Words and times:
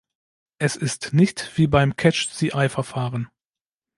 Es 0.57 0.77
ist 0.77 1.13
nicht 1.13 1.51
wie 1.59 1.67
beim 1.67 1.95
"Catch-the-Eye"Verfahren. 1.95 3.29